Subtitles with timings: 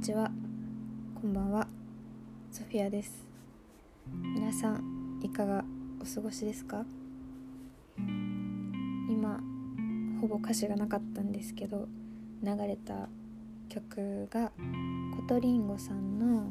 [0.00, 0.30] にちは。
[1.20, 1.68] こんばんは。
[2.50, 3.26] ソフィアです。
[4.34, 5.62] 皆さんいかが
[6.00, 6.86] お過ごしですか？
[7.98, 9.38] 今
[10.22, 11.86] ほぼ歌詞がなかったんですけど
[12.42, 13.10] 流れた
[13.68, 14.52] 曲が
[15.18, 16.46] コトリンゴさんの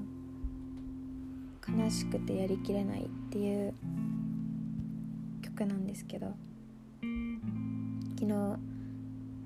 [1.68, 3.74] 「悲しくてやりきれない」っていう
[5.42, 6.36] 曲なんですけど
[8.16, 8.60] 昨日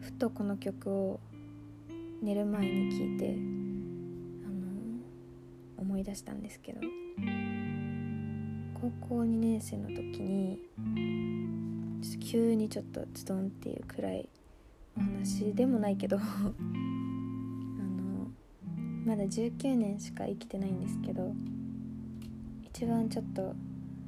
[0.02, 1.22] ふとこの曲を
[2.22, 3.63] 寝る前に聞いて
[6.04, 6.82] 出したんですけど
[8.82, 10.60] 高校2年生の時に
[12.20, 14.28] 急にちょっとズドンっていうくらい
[14.98, 16.54] お話でもないけど あの
[19.06, 21.34] まだ19年しか生きてないんですけど
[22.64, 23.56] 一番ちょっと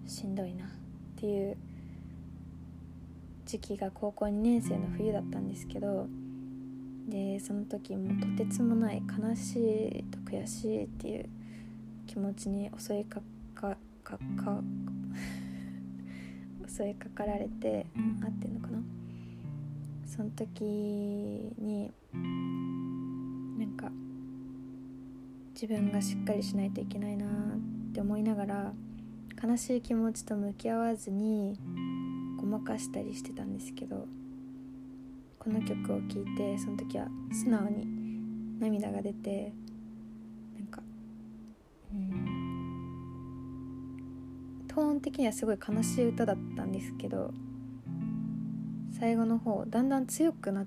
[0.06, 0.70] しんどいなっ
[1.16, 1.58] ていう
[3.46, 6.08] 時期が高校2年生の冬だったんですけど
[7.08, 11.30] でその時もとてつもない悲しいと悔しいっていう
[12.16, 13.20] 気持ちに襲いか
[13.54, 14.64] かかか
[16.66, 17.88] 襲いかかられて
[18.24, 18.82] 合ってんのかな？
[20.06, 21.92] その時に
[23.60, 23.92] なんか
[25.54, 28.74] 自分がしっかりしないといけないなって思いながら
[29.44, 31.60] 悲しい気持ちと向き合わずに
[32.38, 34.08] ごまかしたりしてたんですけど
[35.38, 37.86] この曲を聴いてその時は素直に
[38.62, 39.52] 涙が出て
[44.68, 47.34] トーン的にはすごい悲しい歌だったんですけど
[49.00, 50.66] 最後の方だんだん強くな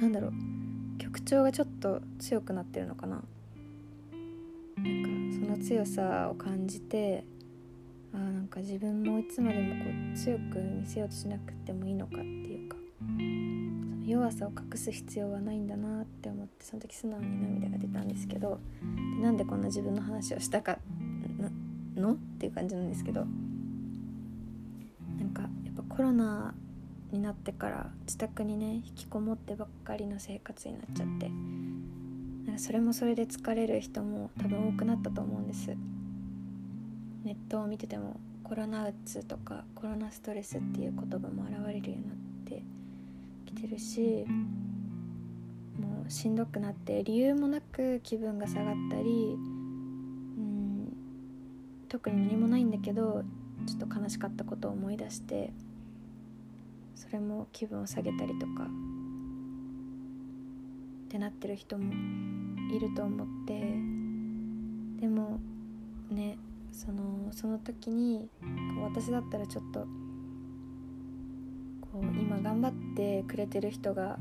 [0.00, 0.32] なんだろう
[0.98, 3.22] 曲調がちょっと強くなってるのかな。
[4.76, 7.24] なんかその強さを感じて
[8.12, 12.76] あーなんか自分もいつまでもこう強く見せようとしなくてもいいのかっていうか。
[14.08, 18.58] 弱さを隠す必要はないんだなって思ってその時素直に涙が出たんですけど
[19.16, 20.78] でなんでこんな自分の話をしたか
[21.96, 22.12] の？
[22.12, 23.26] っていう感じなんですけど
[25.18, 26.54] なんかやっぱコロナ
[27.10, 31.30] になってから自宅にね引きこもってばっかりの生活になっちゃって
[32.46, 35.74] なんかそれもそれで疲れる人も多分多くなったと思うんです。
[37.24, 42.27] ネットを見ててもコロナうつとかコロナストレスっていう言葉も現れるようになって
[43.48, 44.24] きてるし
[45.78, 50.92] もうしんどくなって理由もなく気分が下がったりうん
[51.88, 53.22] 特に何もないんだけど
[53.66, 55.52] ちょっと悲しかったことを思い出して
[56.94, 58.68] それも気分を下げたりとかっ
[61.08, 61.92] てなってる人も
[62.74, 63.60] いると思って
[65.00, 65.40] でも
[66.10, 66.36] ね
[66.72, 68.28] そのその時に
[68.82, 69.86] 私だったらちょっと
[71.92, 74.18] こう今頑張ってくれてる人が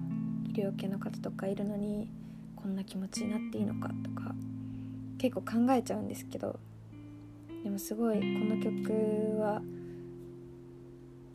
[0.48, 2.10] 医療系の方とかいるのに
[2.56, 4.34] こんな気持ちになっていいのかとか
[5.18, 6.60] 結構考えちゃうんですけど
[7.64, 9.62] でもすごいこの曲は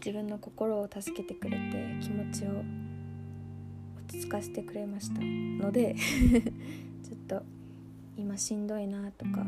[0.05, 2.63] 自分の心を助けてくれて気持ちを
[4.09, 5.95] 落ち着かせてくれましたので
[7.05, 7.43] ちょっと
[8.17, 9.47] 今しんどいなとか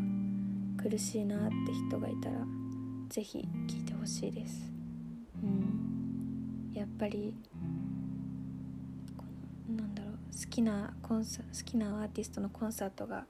[0.77, 1.55] 苦しいなって
[1.89, 2.47] 人がいたら
[3.09, 4.73] 是非聴いてほしいです。
[5.43, 5.94] うん、
[6.75, 7.35] やっぱり
[9.69, 10.19] なんだろう好
[10.51, 13.27] きなコンサ好きなアーティストのコンサートが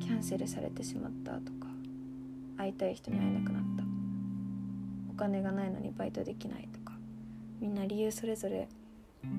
[0.00, 1.68] キャンセルされてしまったとか
[2.58, 3.82] 会いたい人に会えなくなった。
[5.10, 6.94] お金がないのにバイトできないとか
[7.60, 8.66] みんな理由それぞれ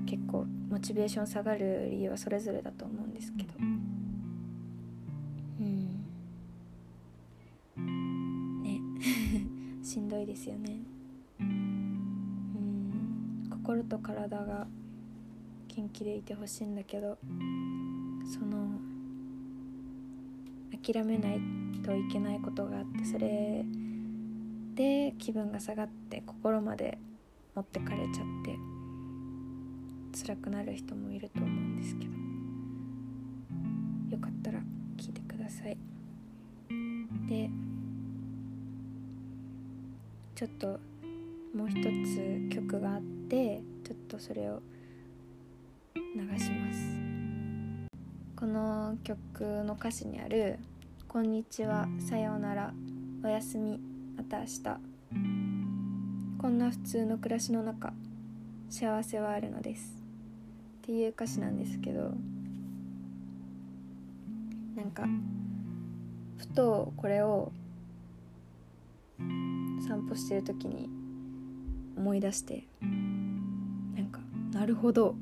[0.06, 3.50] 結構モチベーション下がる理由はそれぞれだと思うんですけど。
[5.60, 6.06] うん。
[8.62, 8.80] ね。
[9.84, 10.80] しんどいですよね。
[13.64, 14.68] 心と体が
[15.70, 17.18] 元気でいてほしいんだけど
[18.26, 18.78] その
[20.84, 21.40] 諦めない
[21.82, 23.64] といけないことがあってそれ
[24.76, 26.98] で気分が下がって心まで
[27.56, 28.58] 持ってかれちゃって
[30.26, 32.12] 辛くなる人もいると思うんですけど
[34.12, 34.60] よかったら
[34.98, 35.78] 聞いてください。
[37.30, 37.50] で
[40.36, 40.80] ちょっと
[41.56, 44.60] もう一つ曲があってちょっとそれを
[45.96, 46.02] 流
[46.40, 46.80] します。
[48.36, 50.58] この曲の歌詞にある
[51.08, 52.74] 「こんにちはさようなら
[53.24, 53.80] おやすみ
[54.18, 54.62] また明日」
[56.42, 57.94] こんな普通の暮らしの中
[58.70, 60.04] 幸せはあるのです。
[60.82, 62.16] っていう歌詞なんですけど
[64.76, 65.08] なんか
[66.38, 67.52] ふとこれを
[69.88, 71.03] 散歩してる時に
[71.98, 74.20] 思い出してなんか
[74.52, 75.16] なるほど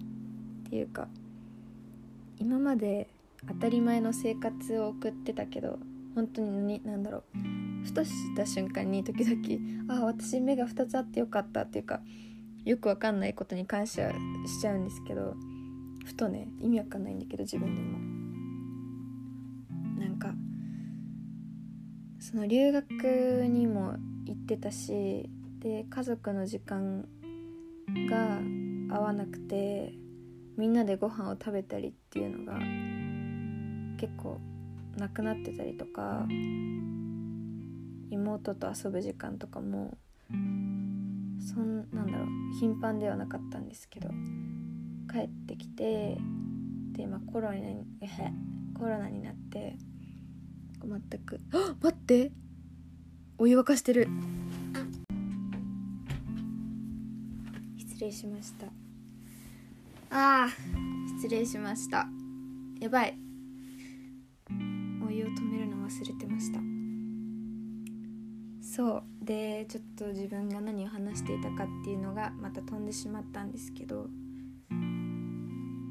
[0.67, 1.07] っていうか
[2.37, 3.09] 今まで
[3.47, 5.79] 当たり前の生活を送ってたけど
[6.15, 12.01] 本当に何だろうふとした瞬間に時々ああ私目が2つあってよかったっていうか
[12.65, 14.11] よくわかんないことに感謝
[14.45, 15.35] しちゃうんですけど
[16.05, 18.11] ふとね意味わかんないんだけど自分でも。
[19.99, 20.33] なんか
[22.19, 23.95] その留学にも
[24.25, 25.29] 行ってたし
[25.61, 27.05] で家族の時間
[28.09, 28.39] が
[28.95, 29.93] 合わなくて
[30.57, 32.57] みんなでご飯を食べたりっていうのが
[33.97, 34.39] 結構
[34.97, 36.25] なくなってたりとか
[38.09, 39.97] 妹と遊ぶ時間とかも
[40.29, 40.35] そ
[41.59, 42.27] んなんだろう
[42.59, 44.09] 頻繁ではなかったんですけど
[45.11, 46.17] 帰ってきて
[46.93, 47.85] で、まあ、コロナに
[48.77, 49.77] コロナになって
[50.83, 52.31] 全くあ待って
[53.37, 54.07] お湯沸かしてる
[58.01, 58.67] 礼しました。
[60.09, 62.07] あー失礼しました。
[62.79, 63.17] やばい。
[65.07, 66.59] お湯を止めるの忘れてました。
[68.61, 69.25] そう。
[69.25, 74.09] でちょっと自分が何を話していたかっていうのがまた飛んでしまったんですけど。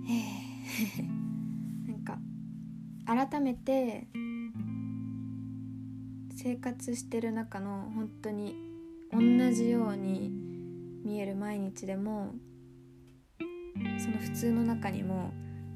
[0.08, 1.02] え。
[1.86, 2.18] なんか
[3.06, 4.08] 改めて
[6.34, 8.56] 生活してる中の本当に
[9.12, 9.20] 同
[9.52, 10.39] じように
[11.10, 12.34] 見える毎日でも
[13.98, 15.32] その普通の中にも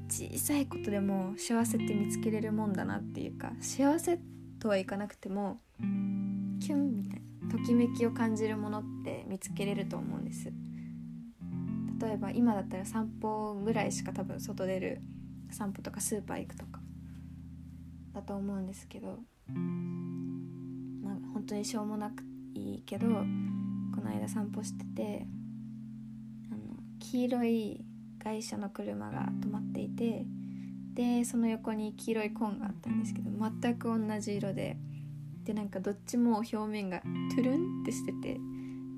[0.07, 4.17] 小さいことでも幸せって見つけれるもんだなっていうか幸せ
[4.59, 5.59] とはいかなくても
[6.61, 10.53] キュンみたいなときめきを感じるものって見つけれると思うんです。
[12.01, 15.01] 例えば今だったら散歩ぐらいしか多分外出る
[15.51, 16.79] 散歩とかスーパー行くとか
[18.13, 19.19] だと思うんですけど
[21.03, 22.23] まあ本当にしょうもなく
[22.53, 23.07] いいけど
[24.05, 25.25] の間散歩してて
[26.51, 27.85] あの黄色い
[28.23, 30.25] 外車の車が止まっていて
[30.93, 33.29] でその横に黄色いコーンがあったんですけど
[33.61, 34.77] 全く同じ色で
[35.43, 37.01] でなんかどっちも表面が
[37.35, 38.39] トゥルンってしてて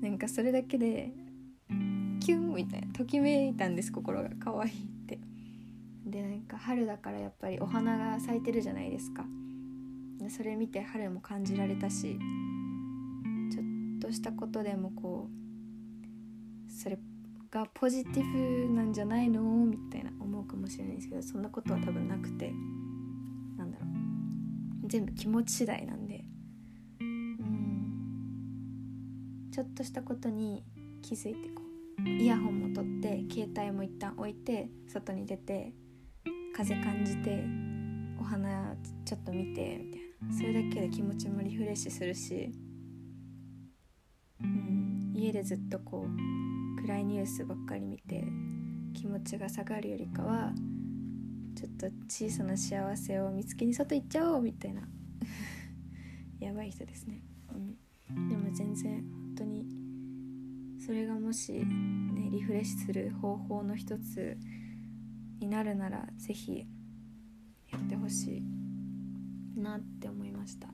[0.00, 1.12] なんかそれだけで
[2.20, 4.74] キュンみたいなときめいたんです心が可愛いっ
[5.06, 5.18] て。
[6.06, 9.26] でなんか春だからやっぱりお花が咲いてるじゃないですか。
[10.30, 12.18] それ見て春も感じられたし
[14.08, 16.98] としたことでもこうそれ
[17.50, 19.42] がポジティブなんじゃないの？
[19.42, 22.50] みたいな思うかもしれないですけどそんなことは多分なくて
[23.58, 24.88] なんだろう。
[24.88, 26.24] 全部気持ち次第なんで。
[27.00, 27.90] うん。
[29.52, 30.64] ちょっとしたことに
[31.02, 31.62] 気づいてこ
[31.98, 35.74] うイヤホンも取って携帯も一旦置いて外に出て
[36.56, 37.44] 風感じて
[38.18, 38.74] お花
[39.04, 40.00] ちょっと見てみたい
[40.30, 40.34] な。
[40.34, 42.50] それだけで気持ちもリフレッシュするし、
[44.42, 48.24] うん、家でずっとこう暗いニュースばっかり見て
[48.94, 50.52] 気持ちが下がるよりかは
[51.56, 54.82] ちょっと小さな幸せを見つけに外行っちゃおうみたいな。
[56.38, 57.20] やばい人ですね、
[58.08, 59.66] うん、でも全然本当に
[60.78, 64.38] それがもしねリフレッシュする方法の一つ
[65.40, 66.66] になるなら是非
[67.70, 70.68] やってほしいなって思いました。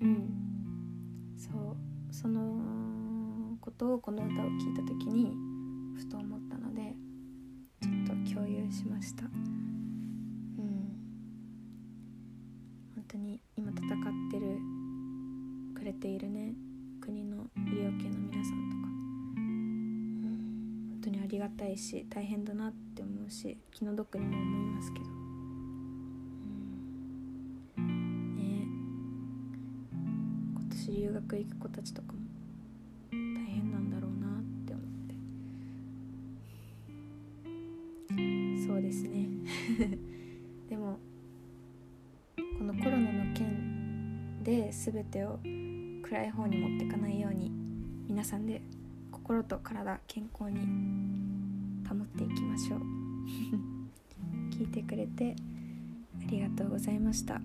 [0.00, 0.30] うん。
[1.36, 5.32] そうそのことをこの歌を聴いた時に
[5.96, 6.94] ふと思ったので
[7.80, 9.24] ちょっと共有しました。
[9.24, 9.30] うん。
[12.94, 14.58] 本当に今戦ってる
[15.74, 16.52] くれているね
[17.00, 18.82] 国の医療系の皆さんとか、
[19.36, 25.21] うん、本当にありがたいし大変だなって思うし気の毒にも思いますけど、
[30.92, 32.18] 留学行く子たちとかも
[33.10, 34.84] 大変なんだろうなって思っ
[38.58, 38.66] て。
[38.66, 39.28] そうですね。
[40.68, 40.98] でも
[42.58, 45.38] このコロナの件で全てを
[46.02, 47.50] 暗い方に持ってかないように
[48.08, 48.60] 皆さんで
[49.10, 50.60] 心と体健康に
[51.88, 52.80] 保っていきましょう。
[54.52, 55.34] 聞いてくれて
[56.20, 57.40] ありがとうございました。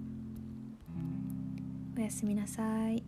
[1.95, 3.06] おやすみなさい。